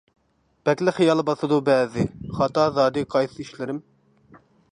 [0.69, 2.07] بەكلا خىيال باسىدۇ بەزى،
[2.39, 3.83] خاتا زادى قايسى ئىشلىرىم.